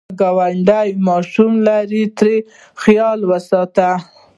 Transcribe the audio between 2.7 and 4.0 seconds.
خیال وساته